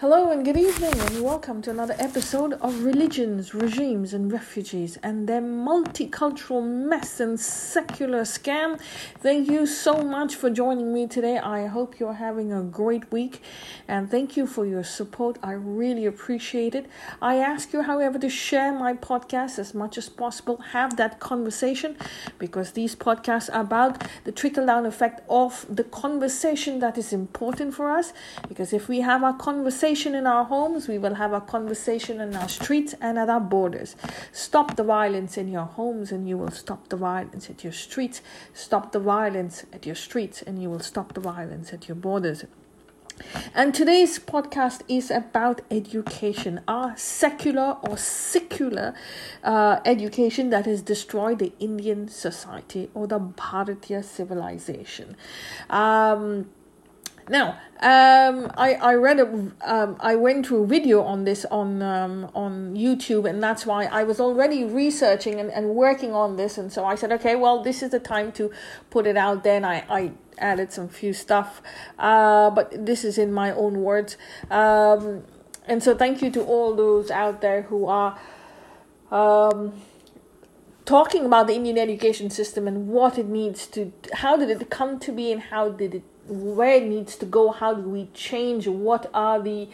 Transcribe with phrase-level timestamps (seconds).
[0.00, 5.28] Hello and good evening, and welcome to another episode of Religions, Regimes, and Refugees and
[5.28, 8.80] their multicultural mess and secular scam.
[9.18, 11.38] Thank you so much for joining me today.
[11.38, 13.42] I hope you're having a great week,
[13.88, 15.36] and thank you for your support.
[15.42, 16.86] I really appreciate it.
[17.20, 20.58] I ask you, however, to share my podcast as much as possible.
[20.58, 21.96] Have that conversation
[22.38, 27.74] because these podcasts are about the trickle down effect of the conversation that is important
[27.74, 28.12] for us.
[28.46, 32.20] Because if we have our conversation, conversation in our homes, we will have a conversation
[32.20, 33.96] in our streets and at our borders.
[34.32, 38.20] Stop the violence in your homes, and you will stop the violence at your streets.
[38.52, 42.44] Stop the violence at your streets, and you will stop the violence at your borders.
[43.54, 48.94] And today's podcast is about education, our secular or secular
[49.42, 55.16] uh, education that has destroyed the Indian society or the Bharatiya civilization.
[55.70, 56.50] Um,
[57.28, 59.26] now, um, I I read a
[59.60, 63.84] um, I went to a video on this on um, on YouTube, and that's why
[63.84, 67.62] I was already researching and, and working on this, and so I said, okay, well,
[67.62, 68.50] this is the time to
[68.90, 69.44] put it out.
[69.44, 71.62] Then I I added some few stuff,
[71.98, 74.16] uh, but this is in my own words,
[74.50, 75.24] um,
[75.66, 78.18] and so thank you to all those out there who are.
[79.10, 79.72] Um,
[80.84, 84.98] talking about the Indian education system and what it needs to, how did it come
[84.98, 88.66] to be, and how did it where it needs to go, how do we change,
[88.68, 89.68] what are the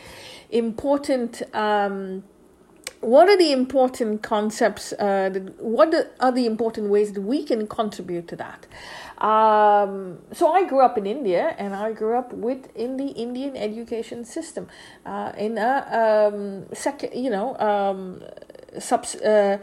[0.51, 2.25] important um,
[3.01, 8.27] what are the important concepts uh, what are the important ways that we can contribute
[8.29, 8.67] to that?
[9.19, 13.57] Um, so i grew up in india and i grew up with in the indian
[13.57, 14.67] education system
[15.07, 18.21] uh, in a um, second you know um,
[18.81, 19.59] subs, uh,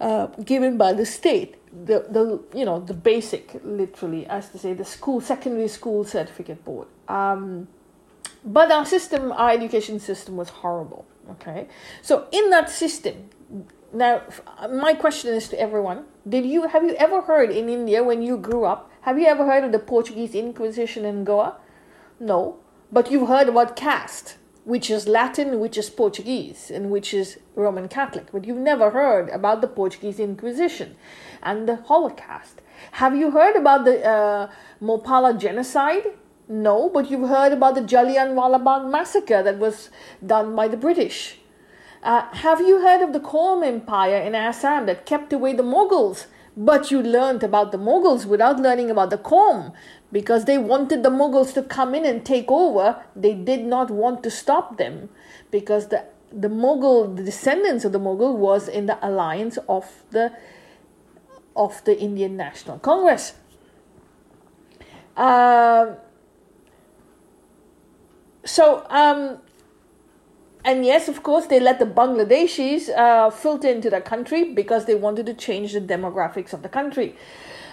[0.00, 4.74] uh, given by the state the the you know the basic literally as to say
[4.74, 6.88] the school secondary school certificate board.
[7.08, 7.68] Um,
[8.44, 11.68] but our system our education system was horrible okay?
[12.02, 13.30] So in that system
[13.92, 14.22] now
[14.70, 18.36] my question is to everyone did you have you ever heard in india when you
[18.36, 21.56] grew up have you ever heard of the portuguese inquisition in goa?
[22.18, 22.58] No
[22.90, 27.88] but you've heard about caste which is Latin, which is Portuguese, and which is Roman
[27.88, 28.32] Catholic.
[28.32, 30.96] But you've never heard about the Portuguese Inquisition
[31.42, 32.62] and the Holocaust.
[32.92, 34.50] Have you heard about the uh,
[34.82, 36.04] Mopala genocide?
[36.48, 39.90] No, but you've heard about the Jallianwala Bagh massacre that was
[40.24, 41.38] done by the British.
[42.02, 46.26] Uh, have you heard of the Kolm Empire in Assam that kept away the Mughals?
[46.56, 49.72] But you learned about the Mughals without learning about the Kolm
[50.14, 53.02] because they wanted the Mughals to come in and take over.
[53.16, 55.08] They did not want to stop them
[55.50, 60.32] because the the Mughal, the descendants of the Mughal, was in the alliance of the
[61.56, 63.34] of the Indian National Congress.
[65.16, 65.94] Uh,
[68.44, 69.38] so, um,
[70.64, 74.94] and yes, of course, they let the Bangladeshis uh, filter into the country because they
[74.94, 77.16] wanted to change the demographics of the country.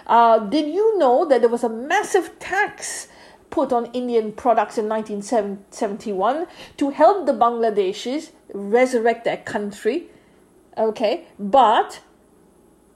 [0.07, 3.07] Uh, did you know that there was a massive tax
[3.49, 6.47] put on Indian products in 1971
[6.77, 10.09] to help the Bangladeshis resurrect their country?
[10.77, 12.01] Okay, but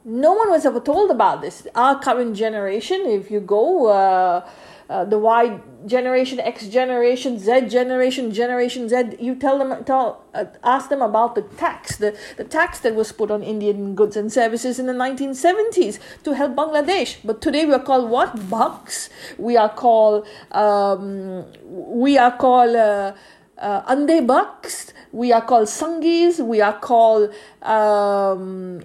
[0.03, 1.67] no one was ever told about this.
[1.73, 4.47] Our current generation, if you go, uh,
[4.89, 10.45] uh, the Y generation, X generation, Z generation, Generation Z, you tell them, tell, uh,
[10.63, 14.31] ask them about the tax, the, the tax that was put on Indian goods and
[14.31, 17.17] services in the 1970s to help Bangladesh.
[17.23, 18.49] But today we are called what?
[18.49, 19.09] Bhakts.
[19.37, 23.13] We are called, um, we are called, uh,
[23.57, 28.83] uh, andh bhakts we are called sanghis we are called um,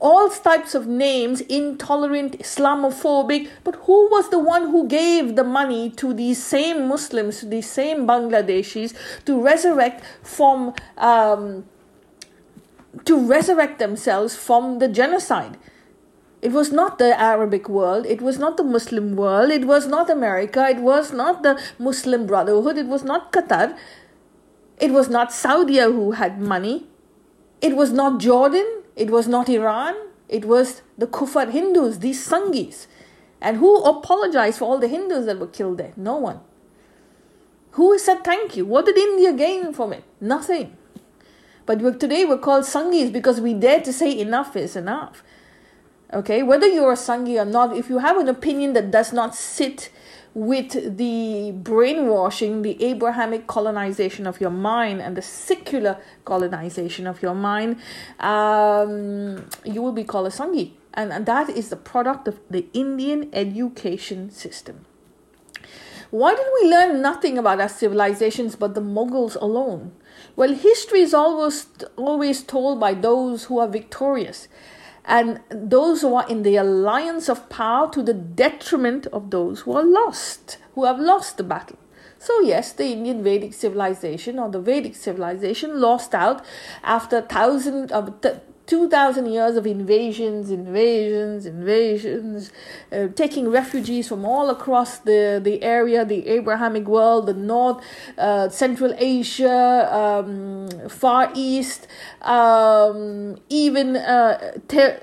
[0.00, 5.90] all types of names intolerant islamophobic but who was the one who gave the money
[5.90, 8.94] to these same muslims to these same bangladeshis
[9.24, 11.64] to resurrect from um,
[13.04, 15.56] to resurrect themselves from the genocide
[16.44, 18.04] it was not the Arabic world.
[18.04, 19.50] It was not the Muslim world.
[19.50, 20.68] It was not America.
[20.68, 22.76] It was not the Muslim Brotherhood.
[22.76, 23.74] It was not Qatar.
[24.78, 26.86] It was not Saudi who had money.
[27.62, 28.82] It was not Jordan.
[28.94, 29.94] It was not Iran.
[30.28, 32.88] It was the Kufar Hindus, these Sanghis.
[33.40, 35.94] And who apologized for all the Hindus that were killed there?
[35.96, 36.40] No one.
[37.70, 38.66] Who said thank you?
[38.66, 40.04] What did India gain from it?
[40.20, 40.76] Nothing.
[41.64, 45.24] But today we're called Sanghis because we dare to say enough is enough.
[46.14, 49.34] Okay, whether you're a Sanghi or not, if you have an opinion that does not
[49.34, 49.90] sit
[50.32, 57.34] with the brainwashing, the Abrahamic colonization of your mind, and the secular colonization of your
[57.34, 57.80] mind,
[58.20, 60.74] um, you will be called a Sanghi.
[60.92, 64.84] And, and that is the product of the Indian education system.
[66.10, 69.90] Why did we learn nothing about our civilizations but the Mughals alone?
[70.36, 74.46] Well, history is always, always told by those who are victorious
[75.04, 79.72] and those who are in the alliance of power to the detriment of those who
[79.72, 81.78] are lost, who have lost the battle.
[82.18, 86.42] So, yes, the Indian Vedic civilization or the Vedic civilization lost out
[86.82, 88.14] after thousands of.
[88.66, 92.50] Th- 2000 years of invasions, invasions, invasions,
[92.92, 97.82] uh, taking refugees from all across the, the area, the Abrahamic world, the North,
[98.18, 101.86] uh, Central Asia, um, Far East,
[102.22, 104.58] um, even uh,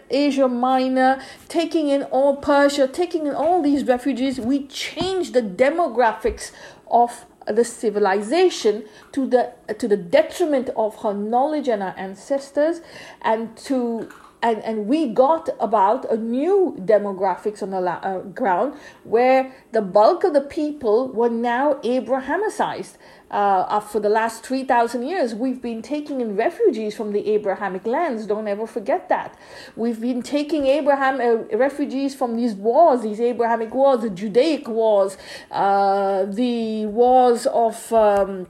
[0.09, 4.39] Asia Minor, taking in all Persia, taking in all these refugees.
[4.39, 6.51] We changed the demographics
[6.87, 12.81] of the civilization to the to the detriment of her knowledge and our ancestors
[13.21, 14.09] and to
[14.41, 18.73] and, and we got about a new demographics on the la- uh, ground
[19.03, 22.97] where the bulk of the people were now Abrahamicized
[23.31, 28.27] uh, for the last 3,000 years, we've been taking in refugees from the Abrahamic lands.
[28.27, 29.37] Don't ever forget that.
[29.77, 35.17] We've been taking Abraham uh, refugees from these wars, these Abrahamic wars, the Judaic wars,
[35.49, 37.91] uh, the wars of.
[37.93, 38.47] Um,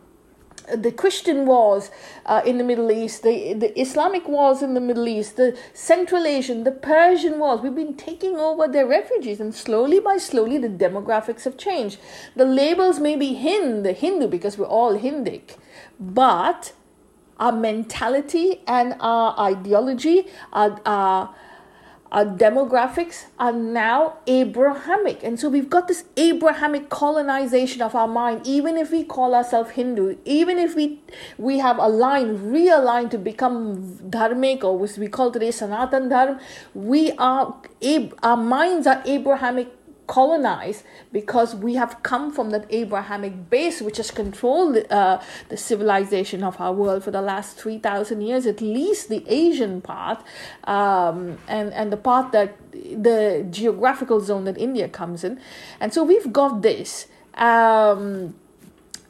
[0.76, 1.92] the Christian wars
[2.26, 6.26] uh, in the Middle East, the, the Islamic wars in the Middle East, the Central
[6.26, 7.62] Asian, the Persian wars.
[7.62, 12.00] We've been taking over their refugees, and slowly by slowly, the demographics have changed.
[12.36, 15.58] The labels may be Hindu, Hindu because we're all Hindic,
[16.00, 16.74] but
[17.40, 21.34] our mentality and our ideology, our
[22.12, 25.24] our demographics are now Abrahamic.
[25.24, 29.72] And so we've got this Abrahamic colonization of our mind, even if we call ourselves
[29.72, 31.00] Hindu, even if we
[31.38, 36.40] we have aligned, realigned to become dharmic, or which we call today Sanatan Dharma,
[36.74, 37.56] we are
[38.22, 39.70] our minds are Abrahamic
[40.12, 46.44] colonized because we have come from that Abrahamic base which has controlled uh, the civilization
[46.44, 50.22] of our world for the last 3,000 years, at least the Asian part
[50.66, 55.40] um, and, and the part that the geographical zone that India comes in.
[55.80, 57.08] And so we've got this.
[57.36, 58.36] Um,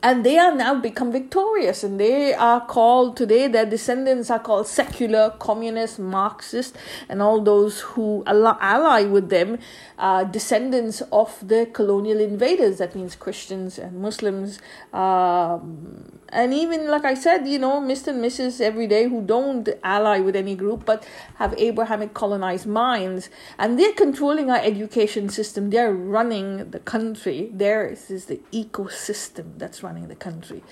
[0.04, 4.68] and they are now become victorious and they are called today their descendants are called
[4.68, 6.76] secular communist marxist
[7.08, 9.58] and all those who ally with them
[9.98, 12.80] are descendants of the colonial invaders.
[12.80, 14.60] That means christians and muslims
[14.94, 19.68] um, and even like i said you know mr and mrs every day who don't
[19.84, 21.06] ally with any group but
[21.36, 25.70] have abrahamic colonized minds and they're controlling our education system.
[25.70, 27.50] They're running the country.
[27.54, 30.64] Theirs is the ecosystem that's running the country.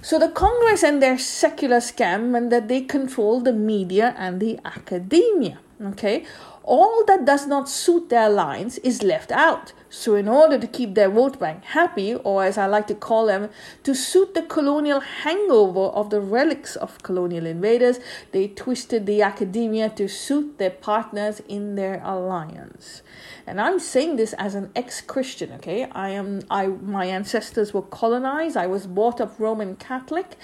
[0.00, 4.58] So the congress and their secular scam and that they control the media and the
[4.64, 6.24] academia okay?
[6.64, 9.72] All that does not suit their lines is left out.
[9.90, 13.26] So, in order to keep their vote bank happy, or as I like to call
[13.26, 13.48] them,
[13.84, 17.98] to suit the colonial hangover of the relics of colonial invaders,
[18.32, 23.02] they twisted the academia to suit their partners in their alliance.
[23.46, 25.88] And I'm saying this as an ex-Christian, okay?
[25.92, 28.58] I am I my ancestors were colonized.
[28.58, 30.36] I was brought up Roman Catholic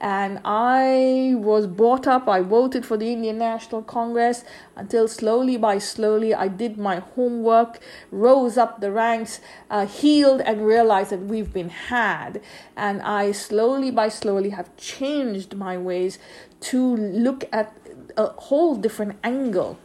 [0.00, 4.44] and I was brought up, I voted for the Indian National Congress
[4.76, 7.80] until slowly by slowly I did my homework,
[8.10, 9.40] rose up the ranks,
[9.70, 12.40] uh, healed and realized that we've been had.
[12.76, 16.18] And I slowly by slowly have changed my ways
[16.60, 17.76] to look at
[18.16, 19.78] a whole different angle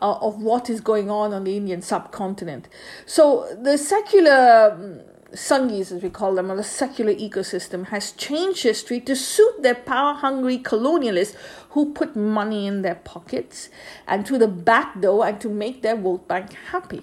[0.00, 2.68] uh, of what is going on on the Indian subcontinent.
[3.06, 5.00] So the secular um,
[5.32, 9.74] Sanghis, as we call them, or the secular ecosystem, has changed history to suit their
[9.74, 11.34] power hungry colonialists
[11.70, 13.68] who put money in their pockets
[14.06, 17.02] and to the back door and to make their vote bank happy.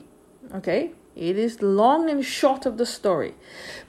[0.56, 0.92] Okay?
[1.16, 3.36] It is long and short of the story.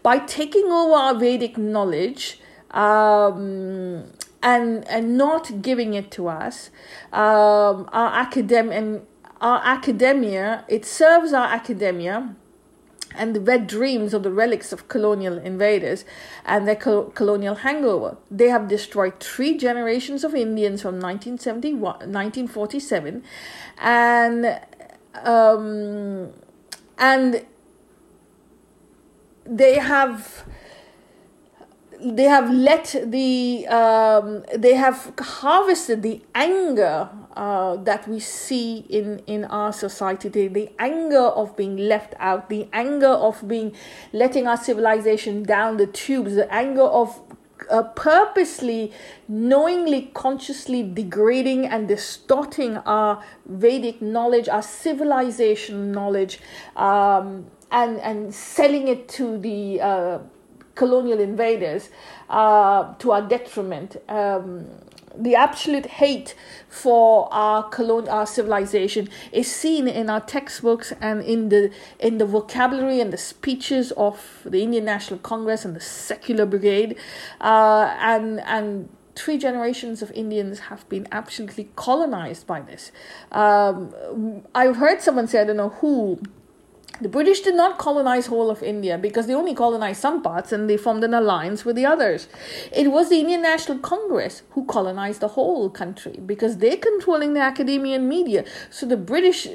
[0.03, 4.05] By taking over our Vedic knowledge, um,
[4.43, 6.71] and and not giving it to us.
[7.13, 9.03] Um, our academ and
[9.41, 12.37] our academia it serves our academia
[13.15, 16.05] and the wet dreams of the relics of colonial invaders
[16.45, 18.19] and their colonial hangover.
[18.31, 23.25] They have destroyed three generations of Indians from 1947
[23.79, 24.61] and
[25.25, 26.33] um,
[26.99, 27.45] and
[29.45, 30.45] they have
[32.01, 39.21] they have let the um, they have harvested the anger uh, that we see in
[39.27, 40.29] in our society.
[40.29, 43.75] Today the anger of being left out the anger of being
[44.13, 47.21] letting our civilization down the tubes the anger of
[47.71, 48.93] uh, purposely,
[49.29, 56.41] knowingly, consciously degrading and distorting our Vedic knowledge, our civilization knowledge,
[56.77, 60.19] um, and and selling it to the uh,
[60.75, 61.91] colonial invaders
[62.31, 63.97] uh, to our detriment.
[64.09, 64.67] Um,
[65.19, 66.35] the absolute hate
[66.69, 72.27] for our colon our civilization is seen in our textbooks and in the in the
[72.27, 76.97] vocabulary and the speeches of the Indian National Congress and the secular brigade
[77.41, 82.93] uh, and and three generations of Indians have been absolutely colonized by this.
[83.33, 86.21] Um, I've heard someone say, I don't know who,
[87.01, 90.69] the British did not colonize whole of India because they only colonized some parts and
[90.69, 92.27] they formed an alliance with the others.
[92.73, 97.41] It was the Indian National Congress who colonized the whole country because they're controlling the
[97.41, 98.45] academia and media.
[98.71, 99.47] So the British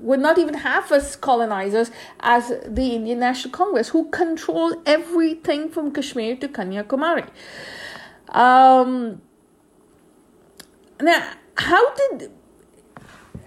[0.00, 1.90] were not even half as colonizers
[2.20, 7.28] as the Indian National Congress, who control everything from Kashmir to Kanyakumari.
[8.28, 9.20] Um,
[11.00, 12.30] now, how did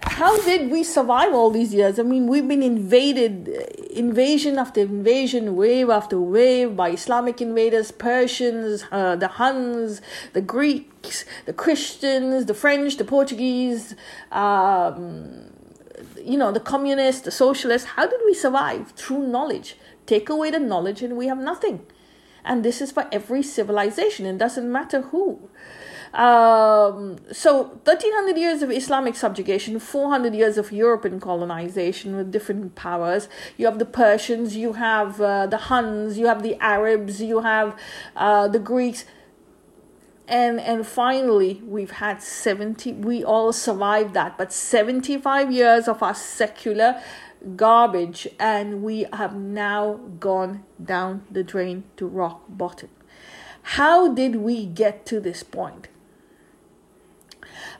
[0.02, 1.98] how did we survive all these years?
[1.98, 3.48] I mean, we've been invaded,
[3.90, 11.24] invasion after invasion, wave after wave by Islamic invaders, Persians, uh, the Huns, the Greeks,
[11.46, 13.94] the Christians, the French, the Portuguese,
[14.30, 15.50] um,
[16.22, 17.88] you know, the communists, the socialists.
[17.88, 18.92] How did we survive?
[18.92, 19.76] Through knowledge.
[20.06, 21.86] Take away the knowledge and we have nothing.
[22.44, 24.26] And this is for every civilization.
[24.26, 25.50] It doesn't matter who.
[26.12, 33.28] Um, so 1300 years of Islamic subjugation, 400 years of European colonization with different powers.
[33.56, 37.78] You have the Persians, you have uh, the Huns, you have the Arabs, you have
[38.16, 39.04] uh, the Greeks.
[40.26, 46.14] And, and finally, we've had 70, we all survived that, but 75 years of our
[46.14, 47.02] secular
[47.56, 52.90] garbage, and we have now gone down the drain to rock bottom.
[53.62, 55.88] How did we get to this point?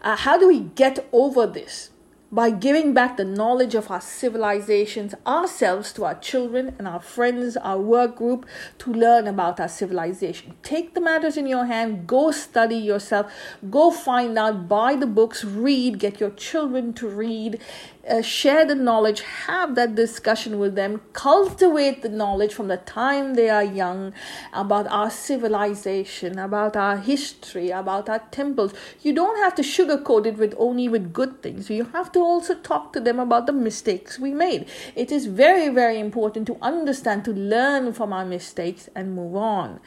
[0.03, 1.91] Uh, how do we get over this?
[2.33, 7.57] By giving back the knowledge of our civilizations ourselves to our children and our friends,
[7.57, 8.47] our work group
[8.79, 10.55] to learn about our civilization.
[10.63, 13.31] Take the matters in your hand, go study yourself,
[13.69, 17.61] go find out, buy the books, read, get your children to read,
[18.09, 23.35] uh, share the knowledge, have that discussion with them, cultivate the knowledge from the time
[23.35, 24.13] they are young
[24.53, 28.73] about our civilization, about our history, about our temples.
[29.03, 31.71] You don't have to sugarcoat it with only with good things.
[31.71, 34.67] You have to also talk to them about the mistakes we made.
[34.95, 39.81] It is very, very important to understand, to learn from our mistakes and move on.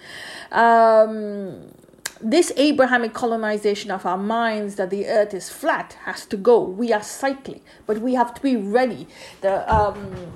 [0.51, 1.71] Um,
[2.23, 6.61] this Abrahamic colonization of our minds that the earth is flat has to go.
[6.61, 9.07] We are cycling, but we have to be ready.
[9.41, 10.31] The um,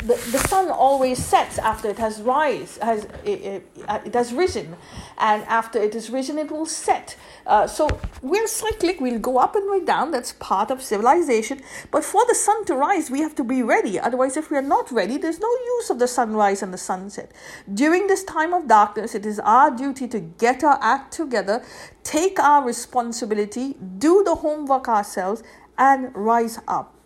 [0.00, 3.66] the, the sun always sets after it has rise has it, it,
[4.06, 4.76] it has risen.
[5.18, 7.16] And after it has risen it will set.
[7.46, 7.88] Uh, so
[8.22, 11.60] we're cyclic we'll go up and right down that's part of civilization.
[11.90, 13.98] But for the sun to rise we have to be ready.
[13.98, 17.32] Otherwise if we are not ready there's no use of the sunrise and the sunset.
[17.72, 21.62] During this time of darkness it is our duty to get our act together
[22.02, 25.42] take our responsibility do the homework ourselves
[25.76, 26.99] and rise up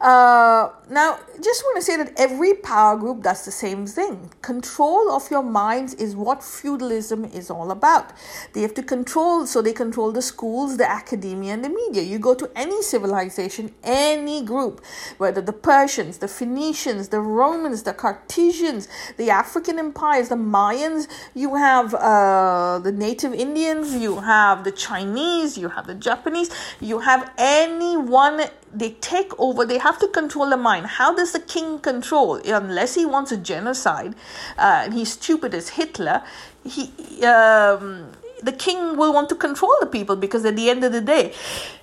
[0.00, 4.30] uh, now, just want to say that every power group does the same thing.
[4.42, 8.12] Control of your minds is what feudalism is all about.
[8.52, 12.02] They have to control, so they control the schools, the academia, and the media.
[12.02, 14.84] You go to any civilization, any group,
[15.18, 21.56] whether the Persians, the Phoenicians, the Romans, the Cartesians, the African empires, the Mayans, you
[21.56, 26.50] have uh, the native Indians, you have the Chinese, you have the Japanese,
[26.80, 30.86] you have anyone they take over they have to control the mind.
[30.86, 32.36] How does the king control?
[32.36, 34.14] Unless he wants a genocide
[34.58, 36.22] uh, and he's stupid as hitler
[36.64, 36.90] he
[37.24, 41.00] um, the king will want to control the people because at the end of the
[41.00, 41.32] day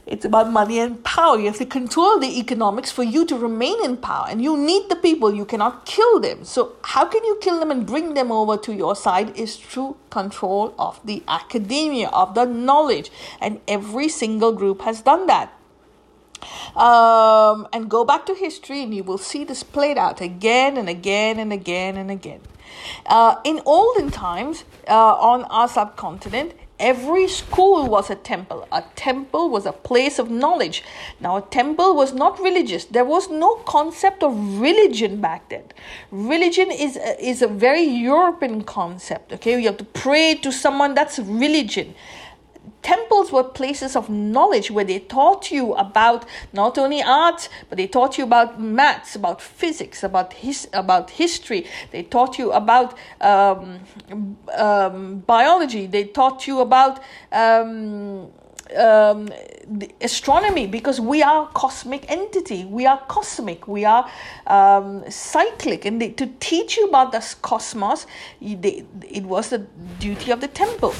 [0.06, 1.38] it's about money and power.
[1.38, 4.88] You have to control the economics for you to remain in power and you need
[4.90, 5.34] the people.
[5.34, 6.46] You cannot kill them.
[6.46, 9.98] So how can you kill them and bring them over to your side is through
[10.12, 13.12] control of the academia of the knowledge.
[13.42, 15.55] And every single group has done that
[16.76, 20.90] um, and go back to history, and you will see this played out again and
[20.90, 22.42] again and again and again.
[23.06, 28.68] Uh, in olden times, uh, on our subcontinent, every school was a temple.
[28.72, 30.84] A temple was a place of knowledge.
[31.20, 32.86] Now, a temple was not religious.
[32.86, 35.64] There was no concept of religion back then.
[36.12, 39.32] Religion is a, is a very European concept.
[39.34, 40.94] Okay, you have to pray to someone.
[40.94, 41.96] That's religion
[42.82, 47.88] temples were places of knowledge where they taught you about not only art but they
[47.88, 51.66] taught you about maths about physics about his about history.
[51.92, 53.80] They taught you about um,
[54.56, 55.88] um, biology.
[55.88, 58.32] They taught you about um,
[58.76, 59.30] um,
[60.02, 62.66] astronomy because we are cosmic entity.
[62.66, 63.68] We are cosmic.
[63.68, 64.10] We are
[64.48, 65.86] um, cyclic.
[65.86, 68.08] And they, to teach you about this cosmos
[68.42, 69.60] they, it was the
[70.00, 70.94] duty of the temple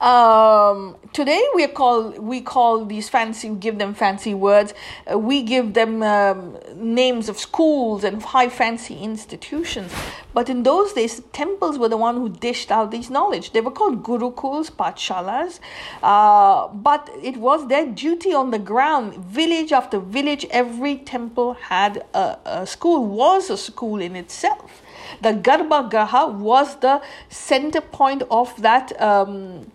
[0.00, 4.72] um, today we call we call these fancy give them fancy words.
[5.10, 9.92] Uh, we give them um, names of schools and high fancy institutions.
[10.32, 13.52] But in those days, temples were the one who dished out these knowledge.
[13.52, 15.60] They were called gurukuls, patshalas,
[16.02, 19.16] uh, but it was their duty on the ground.
[19.16, 23.06] Village after village, every temple had a, a school.
[23.06, 24.80] Was a school in itself.
[25.20, 28.98] The Garbha Graha was the center point of that.
[29.00, 29.66] Um,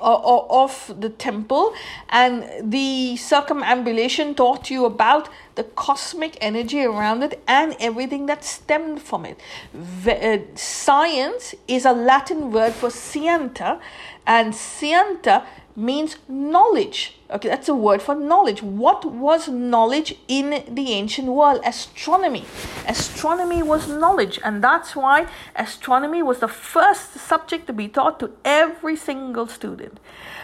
[0.00, 1.74] of the temple
[2.08, 9.02] and the circumambulation taught you about the cosmic energy around it and everything that stemmed
[9.02, 9.38] from it.
[10.06, 13.80] Uh, science is a latin word for scientia
[14.26, 15.44] and scientia
[15.80, 17.16] means knowledge.
[17.30, 18.62] Okay, that's a word for knowledge.
[18.62, 21.60] What was knowledge in the ancient world?
[21.64, 22.44] Astronomy.
[22.86, 28.32] Astronomy was knowledge, and that's why astronomy was the first subject to be taught to
[28.44, 30.00] every single student.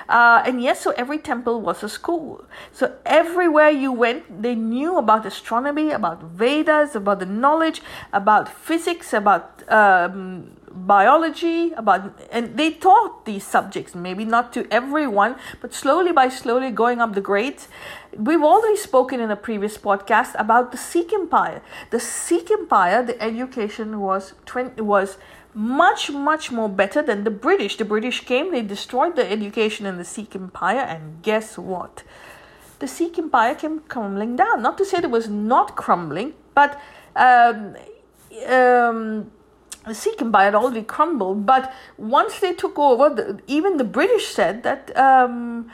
[0.08, 2.44] Uh, and yes, so every temple was a school.
[2.72, 9.12] So everywhere you went, they knew about astronomy, about Vedas, about the knowledge, about physics,
[9.12, 16.12] about um, biology about and they taught these subjects maybe not to everyone but slowly
[16.12, 17.68] by slowly going up the grades.
[18.16, 21.62] We've already spoken in a previous podcast about the sikh empire.
[21.90, 25.16] The sikh empire the education was 20, was
[25.54, 27.76] much much more better than the british.
[27.76, 32.02] The british came they destroyed the education in the sikh empire and guess what?
[32.78, 34.60] The sikh empire came crumbling down.
[34.60, 36.80] Not to say it was not crumbling but
[37.16, 37.76] um,
[38.46, 39.30] um,
[39.86, 44.26] the Sikh Empire had already crumbled, but once they took over, the, even the British
[44.26, 45.70] said that um,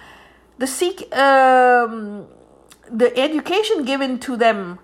[0.59, 2.26] the Sikh, um,
[2.90, 4.78] the education given to them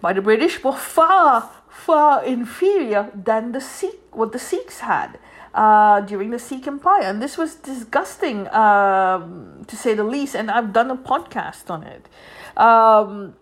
[0.00, 5.18] by the British were far, far inferior than the Sikh, what the Sikhs had.
[5.54, 10.36] Uh, during the Sikh Empire, and this was disgusting um, to say the least.
[10.36, 12.10] And I've done a podcast on it.
[12.58, 13.36] Um,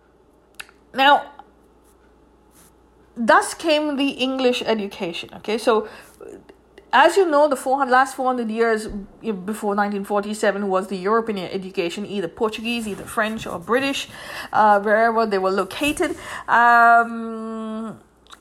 [0.93, 1.29] now,
[3.17, 5.29] thus came the English education.
[5.35, 5.87] Okay, so
[6.95, 12.29] as you know, the 400, last 400 years before 1947 was the European education, either
[12.29, 14.07] Portuguese, either French or British,
[14.53, 16.15] uh, wherever they were located.
[16.47, 17.99] Um,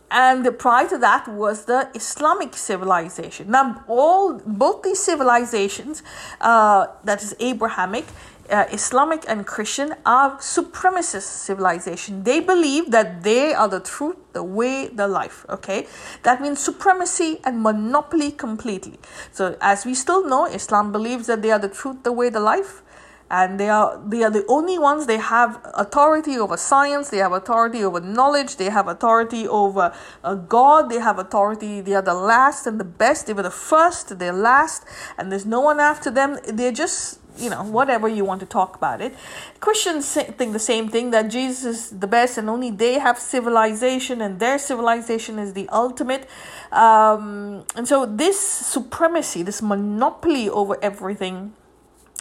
[0.08, 3.50] and prior to that was the Islamic civilization.
[3.50, 6.04] Now, all both these civilizations,
[6.40, 8.04] uh, that is Abrahamic,
[8.50, 12.24] uh, Islamic and Christian are supremacist civilization.
[12.24, 15.46] They believe that they are the truth, the way, the life.
[15.48, 15.86] Okay,
[16.22, 18.98] that means supremacy and monopoly completely.
[19.32, 22.40] So, as we still know, Islam believes that they are the truth, the way, the
[22.40, 22.82] life,
[23.30, 25.06] and they are they are the only ones.
[25.06, 27.10] They have authority over science.
[27.10, 28.56] They have authority over knowledge.
[28.56, 30.90] They have authority over uh, God.
[30.90, 31.80] They have authority.
[31.80, 33.26] They are the last and the best.
[33.26, 34.18] They were the first.
[34.18, 34.84] They're last,
[35.16, 36.38] and there's no one after them.
[36.46, 39.12] They're just you know, whatever you want to talk about it.
[39.58, 44.20] Christians think the same thing that Jesus is the best and only they have civilization
[44.20, 46.28] and their civilization is the ultimate.
[46.70, 51.54] Um, and so, this supremacy, this monopoly over everything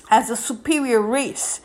[0.09, 1.61] as a superior race,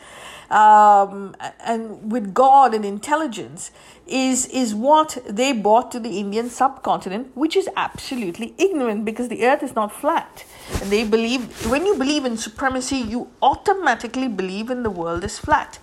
[0.49, 3.71] um, and with God and intelligence
[4.07, 9.45] is is what they brought to the Indian subcontinent, which is absolutely ignorant because the
[9.45, 10.45] earth is not flat.
[10.81, 15.37] And they believe when you believe in supremacy, you automatically believe in the world is
[15.37, 15.79] flat.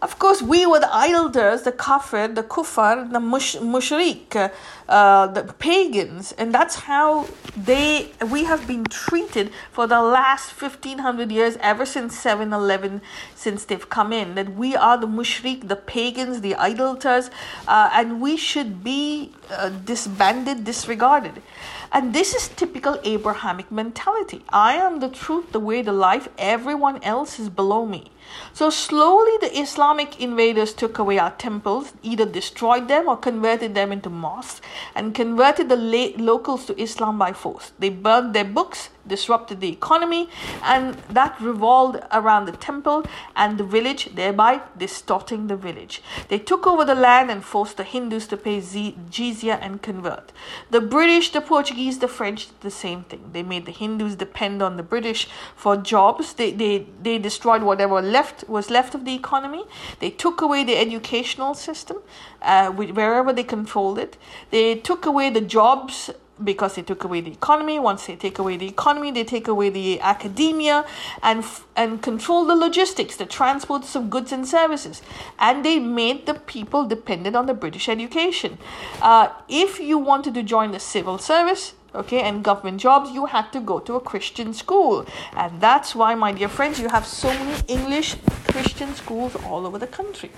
[0.00, 4.52] Of course, we were the idolaters, the kafir, the kufar, the mush, mushrik,
[4.88, 11.30] uh, the pagans, and that's how they we have been treated for the last 1500
[11.30, 13.02] years, ever since 711,
[13.34, 14.34] since they've come in.
[14.34, 17.30] That we are the mushrik, the pagans, the idolaters,
[17.66, 21.42] uh, and we should be uh, disbanded, disregarded.
[21.90, 24.42] And this is typical Abrahamic mentality.
[24.50, 26.28] I am the truth, the way, the life.
[26.36, 28.10] Everyone else is below me.
[28.52, 33.90] So slowly the Islamic invaders took away our temples, either destroyed them or converted them
[33.90, 34.60] into mosques,
[34.94, 35.76] and converted the
[36.18, 37.72] locals to Islam by force.
[37.78, 40.28] They burned their books, disrupted the economy,
[40.62, 46.02] and that revolved around the temple and the village, thereby distorting the village.
[46.28, 50.32] They took over the land and forced the Hindus to pay jizya and convert.
[50.70, 53.30] The British, the Portuguese, the French did the same thing.
[53.32, 56.34] They made the Hindus depend on the British for jobs.
[56.34, 59.64] They, they, they destroyed whatever left was left of the economy.
[60.00, 61.98] They took away the educational system
[62.42, 64.16] uh, wherever they controlled it.
[64.50, 66.10] They took away the jobs
[66.42, 67.78] because they took away the economy.
[67.78, 70.84] Once they take away the economy, they take away the academia
[71.22, 71.44] and
[71.76, 75.02] and control the logistics, the transports of goods and services,
[75.38, 78.58] and they made the people dependent on the British education.
[79.00, 83.50] Uh, if you wanted to join the civil service, okay, and government jobs, you had
[83.52, 87.28] to go to a Christian school, and that's why, my dear friends, you have so
[87.28, 88.16] many English
[88.48, 90.30] Christian schools all over the country.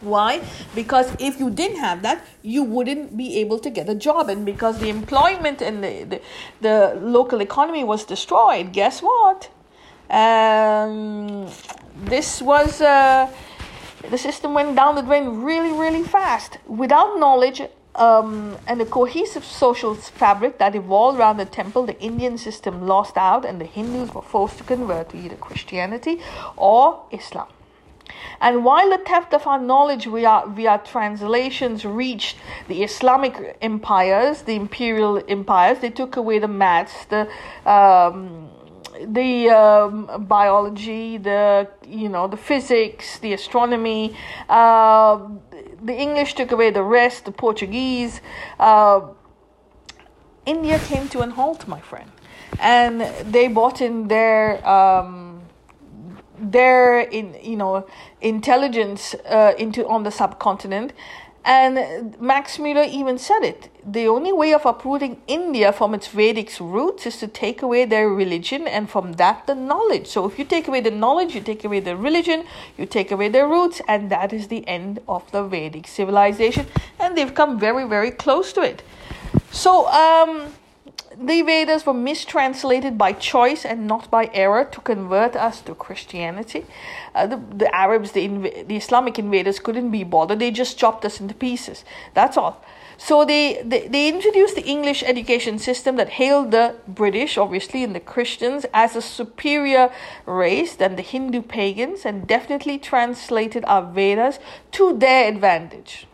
[0.00, 0.42] Why?
[0.74, 4.30] Because if you didn't have that, you wouldn't be able to get a job.
[4.30, 6.20] And because the employment and the, the,
[6.62, 9.50] the local economy was destroyed, guess what?
[10.08, 11.48] Um,
[12.04, 13.30] this was, uh,
[14.08, 16.58] the system went down the drain really, really fast.
[16.66, 17.60] Without knowledge
[17.94, 23.18] um, and the cohesive social fabric that evolved around the temple, the Indian system lost
[23.18, 26.20] out and the Hindus were forced to convert to either Christianity
[26.56, 27.48] or Islam.
[28.40, 32.36] And while the theft of our knowledge via, via translations reached
[32.68, 37.28] the Islamic empires, the imperial empires, they took away the maths, the
[37.64, 38.48] um,
[39.06, 44.16] the um, biology, the you know the physics, the astronomy.
[44.48, 45.28] Uh,
[45.82, 47.24] the English took away the rest.
[47.24, 48.20] The Portuguese.
[48.58, 49.00] Uh,
[50.46, 52.10] India came to an halt, my friend,
[52.58, 53.02] and
[53.32, 54.66] they brought in their.
[54.66, 55.29] Um,
[56.40, 57.86] their in you know
[58.20, 60.92] intelligence uh, into on the subcontinent
[61.44, 63.70] and Max Muller even said it.
[63.84, 68.10] The only way of uprooting India from its Vedic roots is to take away their
[68.10, 70.06] religion and from that the knowledge.
[70.06, 72.44] So if you take away the knowledge, you take away the religion,
[72.76, 76.66] you take away their roots, and that is the end of the Vedic civilization.
[76.98, 78.82] And they've come very, very close to it.
[79.50, 80.52] So um
[81.20, 86.64] the Vedas were mistranslated by choice and not by error to convert us to Christianity.
[87.14, 90.38] Uh, the, the Arabs, the, inv- the Islamic invaders, couldn't be bothered.
[90.38, 91.84] They just chopped us into pieces.
[92.14, 92.64] That's all.
[92.96, 97.94] So they, they, they introduced the English education system that hailed the British, obviously, and
[97.94, 99.90] the Christians as a superior
[100.26, 104.38] race than the Hindu pagans and definitely translated our Vedas
[104.72, 106.06] to their advantage.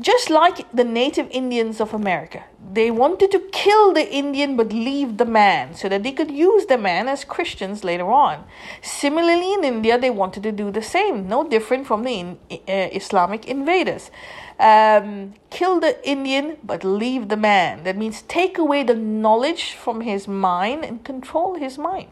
[0.00, 5.18] Just like the native Indians of America, they wanted to kill the Indian but leave
[5.18, 8.44] the man so that they could use the man as Christians later on.
[8.82, 12.88] Similarly, in India, they wanted to do the same, no different from the in, uh,
[12.92, 14.10] Islamic invaders.
[14.58, 17.84] Um, kill the Indian but leave the man.
[17.84, 22.08] That means take away the knowledge from his mind and control his mind.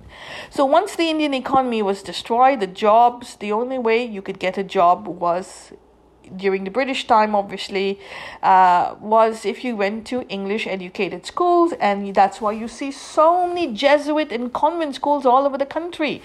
[0.50, 4.56] So once the Indian economy was destroyed, the jobs, the only way you could get
[4.56, 5.72] a job was
[6.36, 7.98] during the British time, obviously,
[8.42, 13.46] uh, was if you went to English educated schools, and that's why you see so
[13.46, 16.22] many Jesuit and convent schools all over the country.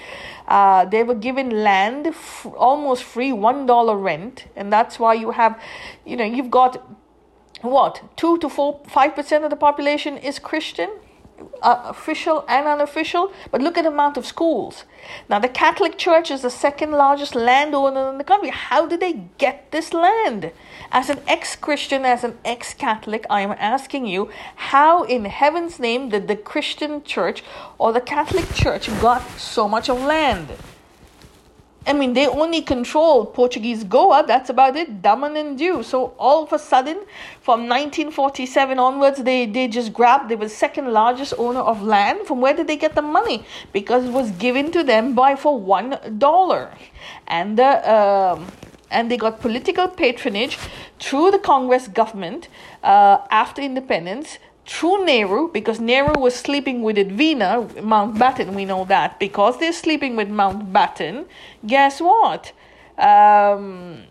[0.47, 5.59] Uh, they were given land, f- almost free, $1 rent, and that's why you have,
[6.05, 6.83] you know, you've got
[7.61, 10.89] what, 2 to 4, 5% of the population is Christian
[11.61, 14.85] official and unofficial, but look at the amount of schools.
[15.29, 18.49] Now, the Catholic Church is the second largest landowner in the country.
[18.49, 20.51] How did they get this land?
[20.91, 25.79] As an ex Christian, as an ex Catholic, I am asking you, how in heaven's
[25.79, 27.43] name did the Christian Church
[27.77, 30.49] or the Catholic Church got so much of land?
[31.87, 34.25] I mean, they only control Portuguese Goa.
[34.27, 35.01] That's about it.
[35.01, 35.85] Daman and Diu.
[35.85, 36.97] So all of a sudden,
[37.41, 40.29] from 1947 onwards, they, they just grabbed.
[40.29, 42.27] They were second largest owner of land.
[42.27, 43.45] From where did they get the money?
[43.71, 46.71] Because it was given to them by for one dollar,
[47.27, 47.91] and the.
[47.91, 48.47] Um,
[48.89, 50.57] and they got political patronage
[50.99, 52.47] through the Congress government
[52.83, 59.17] uh, after independence through Nehru, because Nehru was sleeping with Edwina, Mountbatten, we know that.
[59.17, 61.25] Because they're sleeping with Mountbatten,
[61.65, 62.51] guess what?
[62.97, 64.03] Um,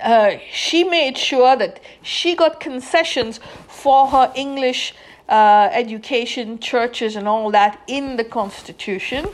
[0.00, 4.94] uh, she made sure that she got concessions for her English
[5.28, 9.26] uh, education, churches, and all that in the Constitution.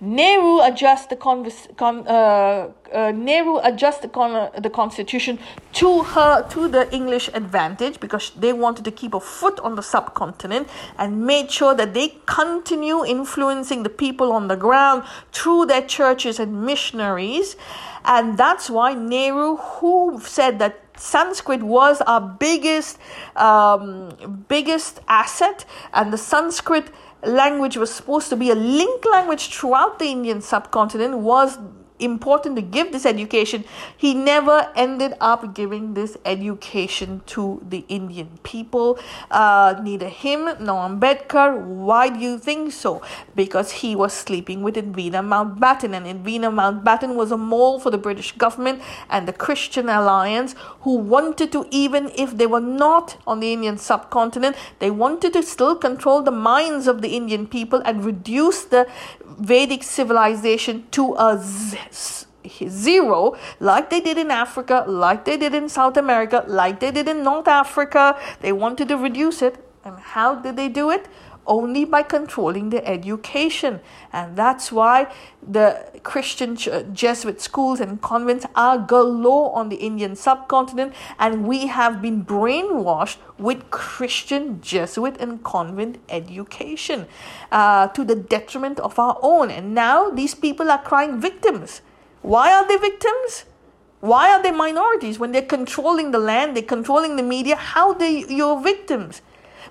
[0.00, 5.38] Nehru adjust the convers- con- uh, uh, Nehru adjust the, con- the constitution
[5.74, 9.82] to her to the English advantage because they wanted to keep a foot on the
[9.82, 15.82] subcontinent and made sure that they continue influencing the people on the ground through their
[15.82, 17.56] churches and missionaries,
[18.04, 22.98] and that's why Nehru, who said that Sanskrit was our biggest
[23.36, 26.90] um, biggest asset, and the Sanskrit
[27.24, 31.58] language was supposed to be a link language throughout the Indian subcontinent was
[32.00, 33.64] important to give this education,
[33.96, 38.98] he never ended up giving this education to the Indian people.
[39.30, 41.60] Uh, neither him nor Ambedkar.
[41.60, 43.02] Why do you think so?
[43.34, 47.98] Because he was sleeping with Edwina Mountbatten, and Edwina Mountbatten was a mole for the
[47.98, 53.40] British government and the Christian Alliance, who wanted to, even if they were not on
[53.40, 58.04] the Indian subcontinent, they wanted to still control the minds of the Indian people and
[58.04, 58.86] reduce the
[59.24, 61.38] Vedic civilization to a
[61.92, 67.08] zero, like they did in Africa, like they did in South America, like they did
[67.08, 68.18] in North Africa.
[68.40, 69.64] They wanted to reduce it.
[69.84, 71.08] And how did they do it?
[71.46, 73.80] Only by controlling the education.
[74.12, 80.94] And that's why the Christian Jesuit schools and convents are galore on the Indian subcontinent.
[81.18, 87.06] And we have been brainwashed with Christian Jesuit and convent education
[87.50, 89.50] uh, to the detriment of our own.
[89.50, 91.82] And now these people are crying victims
[92.22, 93.44] why are they victims?
[94.00, 97.56] Why are they minorities when they're controlling the land, they're controlling the media?
[97.56, 99.22] How they you're victims?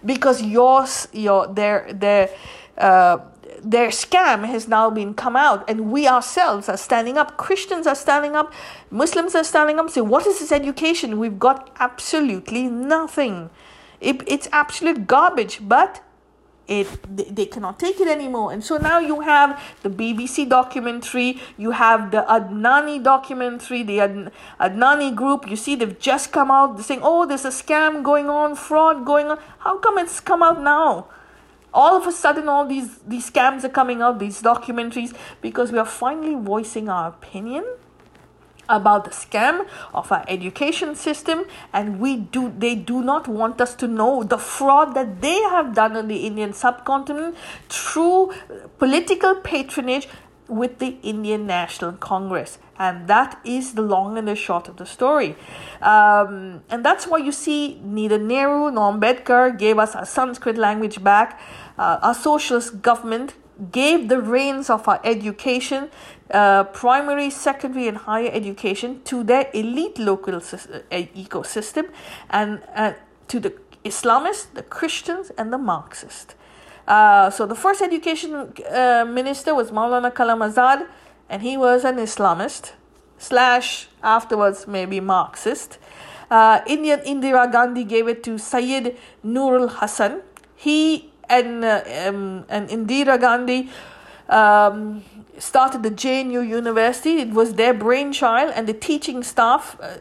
[0.06, 2.30] Because yours, your their their
[2.78, 3.18] uh,
[3.64, 7.38] their scam has now been come out, and we ourselves are standing up.
[7.38, 8.54] Christians are standing up,
[8.90, 9.90] Muslims are standing up.
[9.90, 11.20] Say, what is this education?
[11.20, 13.50] We've got absolutely nothing.
[14.00, 16.02] It, it's absolute garbage, but
[16.70, 16.88] it
[17.36, 18.52] they cannot take it anymore.
[18.54, 24.32] And so now you have the bbc documentary you have the Adani documentary the Ad-
[24.60, 25.50] Adani group.
[25.50, 29.28] You see they've just come out saying oh there's a scam going on fraud going
[29.28, 29.40] on.
[29.60, 31.08] How come it's come out now?
[31.74, 35.80] All of a sudden all these these scams are coming out these documentaries because we
[35.80, 37.66] are finally voicing our opinion
[38.70, 43.76] about the scam of our education system and we do they do not want us
[43.76, 47.36] to know the fraud that they have done on the indian subcontinent
[47.68, 48.32] through
[48.78, 50.08] political patronage
[50.50, 52.58] with the Indian National Congress.
[52.78, 55.36] And that is the long and the short of the story.
[55.82, 61.04] Um, and that's why you see neither Nehru nor Ambedkar gave us our Sanskrit language
[61.04, 61.40] back.
[61.78, 63.36] Uh, our socialist government
[63.72, 65.90] gave the reins of our education,
[66.32, 71.90] uh, primary, secondary, and higher education to their elite local uh, ecosystem
[72.30, 72.94] and uh,
[73.28, 76.36] to the Islamists, the Christians, and the Marxists.
[76.88, 80.88] Uh, so the first education uh, minister was Maulana Kalam Azad,
[81.30, 82.74] and he was an Islamist
[83.18, 85.78] slash afterwards maybe Marxist.
[86.68, 90.22] Indian Indira Gandhi gave it to Sayyid Nurul Hasan.
[90.56, 93.70] He and um, and Indira Gandhi
[94.30, 95.04] um,
[95.38, 97.20] started the JNU University.
[97.20, 99.78] It was their brainchild, and the teaching staff.
[99.82, 99.98] Uh,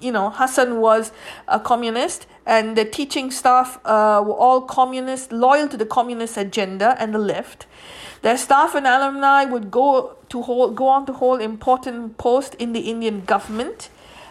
[0.00, 1.10] you know, Hasan was
[1.48, 6.96] a communist, and the teaching staff uh, were all communist, loyal to the communist agenda
[7.00, 7.66] and the left.
[8.22, 12.72] Their staff and alumni would go to hold, go on to hold important posts in
[12.72, 13.90] the Indian government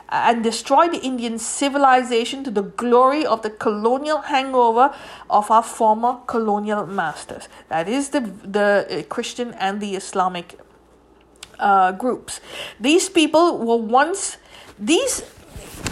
[0.10, 4.94] and destroy the Indian civilization to the glory of the colonial hangover
[5.30, 7.50] of our former colonial masters.
[7.70, 10.60] That is the, the uh, Christian and the Islamic
[11.60, 12.40] uh, groups.
[12.80, 14.38] These people were once,
[14.80, 15.24] these,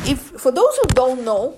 [0.06, 1.58] if for those who don't know,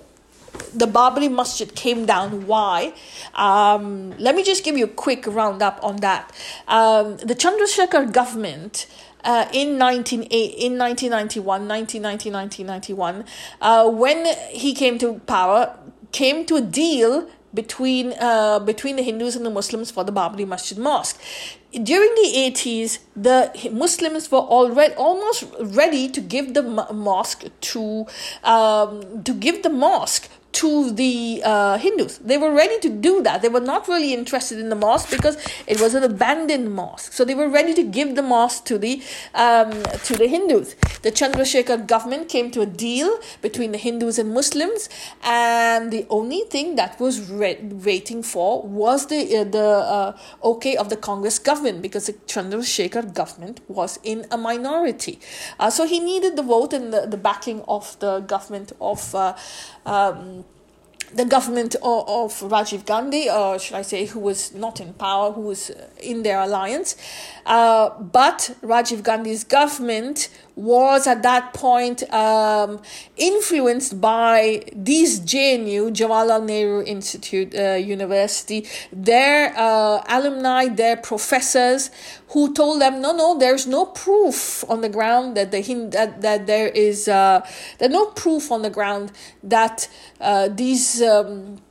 [0.74, 2.46] the Babri Masjid came down.
[2.46, 2.92] Why?
[3.34, 6.32] Um, let me just give you a quick roundup on that.
[6.66, 8.86] Um, the Chandrasekhar government
[9.24, 13.24] uh, in 19, in 1991, 1990, 1991,
[13.60, 15.76] uh, when he came to power,
[16.12, 20.46] came to a deal between uh, between the Hindus and the Muslims for the Babri
[20.46, 21.20] Masjid Mosque.
[21.72, 28.06] During the 80s, the Muslims were already almost ready to give the mosque to
[28.44, 32.18] um, to give the mosque to the uh, Hindus.
[32.18, 33.42] They were ready to do that.
[33.42, 37.12] They were not really interested in the mosque because it was an abandoned mosque.
[37.12, 39.02] So they were ready to give the mosque to the
[39.34, 39.70] um,
[40.04, 40.74] to the Hindus.
[41.02, 44.88] The Chandrasekhar government came to a deal between the Hindus and Muslims,
[45.22, 50.76] and the only thing that was re- waiting for was the uh, the uh, okay
[50.76, 55.20] of the Congress government because the Chandrasekhar government was in a minority.
[55.60, 59.14] Uh, so he needed the vote and the, the backing of the government of.
[59.14, 59.36] Uh,
[59.86, 60.44] um,
[61.12, 65.32] the government of, of, Rajiv Gandhi, or should I say, who was not in power,
[65.32, 66.96] who was in their alliance.
[67.48, 72.78] Uh, but Rajiv Gandhi's government was at that point um,
[73.16, 81.90] influenced by these JNU, Jawaharlal Nehru Institute uh, University, their uh, alumni, their professors,
[82.30, 86.20] who told them, no, no, there's no proof on the ground that the Hind- that,
[86.20, 87.40] that there is uh,
[87.78, 89.10] there's no proof on the ground
[89.42, 89.88] that
[90.20, 91.62] uh, these um,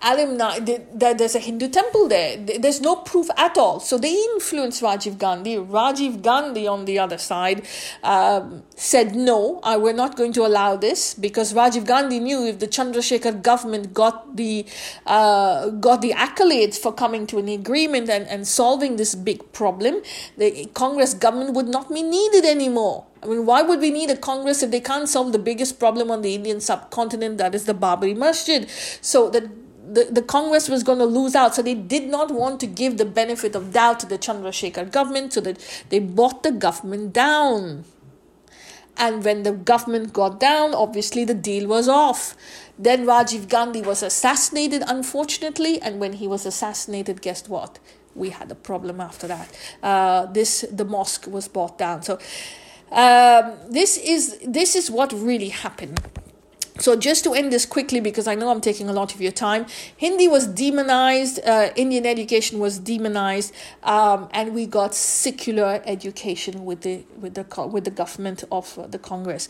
[0.00, 2.36] there's a Hindu temple there.
[2.36, 3.80] There's no proof at all.
[3.80, 5.56] So they influenced Rajiv Gandhi.
[5.56, 7.66] Rajiv Gandhi, on the other side,
[8.02, 12.58] um, said, no, uh, we're not going to allow this because Rajiv Gandhi knew if
[12.58, 14.66] the Chandrasekhar government got the,
[15.06, 20.02] uh, got the accolades for coming to an agreement and, and solving this big problem,
[20.36, 23.06] the Congress government would not be needed anymore.
[23.22, 26.10] I mean, why would we need a Congress if they can't solve the biggest problem
[26.10, 28.68] on the Indian subcontinent, that is the Babri Masjid?
[29.00, 29.50] So the
[29.92, 31.54] the, the Congress was going to lose out.
[31.54, 35.32] So they did not want to give the benefit of doubt to the Chandrasekhar government,
[35.32, 37.84] so that they brought the government down.
[38.96, 42.34] And when the government got down, obviously the deal was off.
[42.78, 45.80] Then Rajiv Gandhi was assassinated, unfortunately.
[45.80, 47.78] And when he was assassinated, guess what?
[48.14, 49.56] We had a problem after that.
[49.82, 52.02] Uh, this the mosque was brought down.
[52.02, 52.18] So
[52.90, 56.00] um, this is this is what really happened.
[56.78, 59.32] So, just to end this quickly, because I know I'm taking a lot of your
[59.32, 66.64] time, Hindi was demonized, uh, Indian education was demonized, um, and we got secular education
[66.64, 69.48] with the with the with the government of uh, the Congress.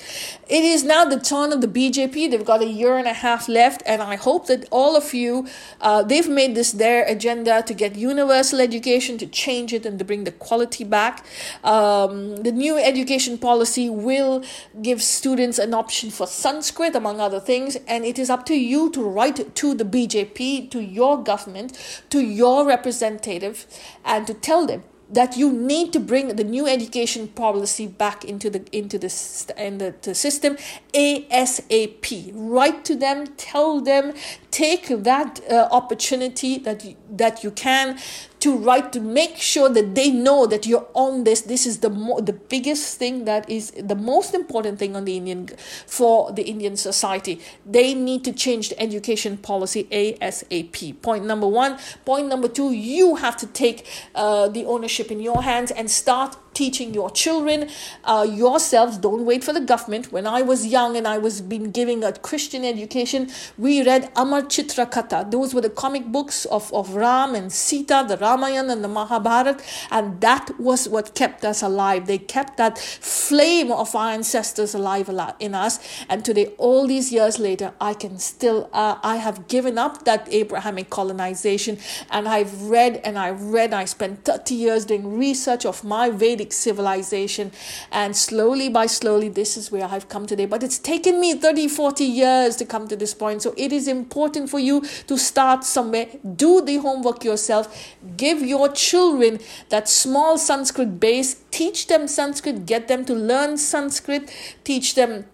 [0.49, 2.31] It is now the turn of the BJP.
[2.31, 5.47] They've got a year and a half left, and I hope that all of you,
[5.83, 10.05] uh, they've made this their agenda to get universal education, to change it, and to
[10.05, 11.27] bring the quality back.
[11.63, 14.43] Um, the new education policy will
[14.81, 17.77] give students an option for Sanskrit among among other things.
[17.87, 22.21] And it is up to you to write to the BJP, to your government, to
[22.21, 23.67] your representative,
[24.05, 28.51] and to tell them that you need to bring the new education policy back into
[28.51, 29.11] the into the
[29.57, 30.59] in the, the system
[30.93, 34.13] asap write to them tell them
[34.51, 37.99] take that uh, opportunity that you, that you can
[38.41, 41.43] to write to make sure that they know that you're on this.
[41.43, 45.17] This is the mo- the biggest thing that is the most important thing on the
[45.17, 45.49] indian
[45.87, 47.41] for the indian society.
[47.67, 51.79] They need to change the education policy asap point number one.
[52.05, 56.37] Point number two you have to take uh, the ownership in your hands and start
[56.59, 57.69] teaching your children
[58.05, 58.99] uh, yourselves.
[58.99, 60.11] Don't wait for the government.
[60.11, 64.43] When I was young and I was being giving a Christian education, we read Amar
[64.43, 65.31] Chitra Katha.
[65.31, 69.63] Those were the comic books of, of Ram and Sita, the Ramayana and the Mahabharata,
[69.93, 72.07] and that was what kept us alive.
[72.09, 75.79] They kept that flame of our ancestors alive in us.
[76.09, 80.27] And today, all these years later, I can still, uh, I have given up that
[80.33, 81.79] Abrahamic colonization,
[82.11, 83.73] and I've read and I read.
[83.73, 87.53] I spent 30 years doing research of my Vedic civilization.
[87.93, 90.47] And slowly by slowly, this is where I've come today.
[90.47, 93.43] But it's taken me 30, 40 years to come to this point.
[93.43, 96.07] So it is important for you to start somewhere.
[96.37, 97.97] Do the homework yourself.
[98.17, 101.43] Give your children that small Sanskrit base.
[101.51, 102.67] Teach them Sanskrit.
[102.67, 104.31] Get them to learn Sanskrit.
[104.65, 105.27] Teach them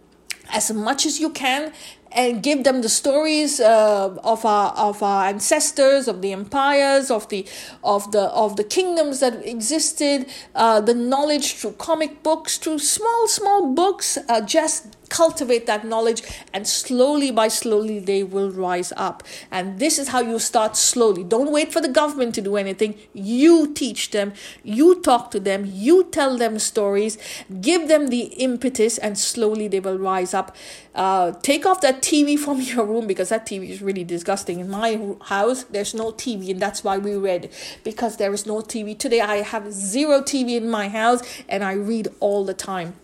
[0.52, 1.72] as much as you can
[2.14, 7.28] and give them the stories uh, of our of our ancestors, of the empires, of
[7.28, 7.46] the
[7.82, 13.26] of the of the kingdoms that existed, uh, the knowledge through comic books, through small
[13.28, 16.22] small books, uh, just cultivate that knowledge
[16.52, 19.22] and slowly by slowly they will rise up.
[19.50, 21.24] And this is how you start slowly.
[21.24, 22.94] Don't wait for the government to do anything.
[23.12, 27.18] You teach them you talk to them you tell them stories
[27.60, 30.56] give them the impetus and slowly they will rise up.
[30.94, 34.60] Uh, take off that tv from your room because that tv is really disgusting.
[34.60, 34.90] In my
[35.22, 37.50] house there's no tv and that's why we read
[37.82, 41.72] because there is no tv today i have zero tv in my house and i
[41.72, 42.94] read all the time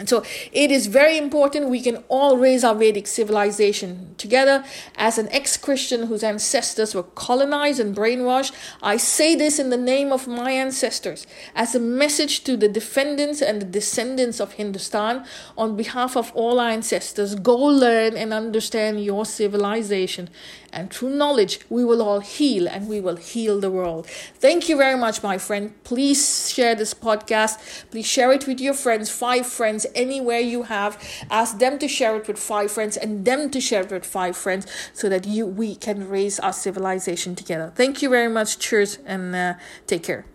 [0.00, 4.64] and so it is very important we can all raise our Vedic civilization together.
[4.96, 9.76] As an ex Christian whose ancestors were colonized and brainwashed, I say this in the
[9.76, 15.26] name of my ancestors as a message to the defendants and the descendants of Hindustan
[15.58, 17.34] on behalf of all our ancestors.
[17.34, 20.30] Go learn and understand your civilization
[20.72, 24.06] and through knowledge, we will all heal and we will heal the world.
[24.06, 25.72] Thank you very much, my friend.
[25.84, 27.84] Please share this podcast.
[27.90, 31.02] Please share it with your friends, five friends, anywhere you have.
[31.30, 34.36] Ask them to share it with five friends and them to share it with five
[34.36, 37.72] friends so that you we can raise our civilization together.
[37.74, 38.58] Thank you very much.
[38.58, 39.54] Cheers and uh,
[39.86, 40.24] take care.